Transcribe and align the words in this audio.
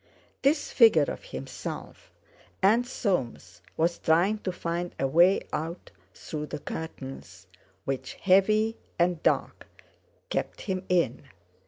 This 0.41 0.71
figure 0.71 1.03
of 1.03 1.25
himself 1.25 2.09
and 2.63 2.87
Soames 2.87 3.61
was 3.77 3.99
trying 3.99 4.39
to 4.39 4.51
find 4.51 4.95
a 4.99 5.05
way 5.05 5.41
out 5.53 5.91
through 6.15 6.47
the 6.47 6.57
curtains, 6.57 7.45
which, 7.85 8.15
heavy 8.15 8.77
and 8.97 9.21
dark, 9.21 9.67
kept 10.31 10.61
him 10.61 10.83
in. 10.89 11.25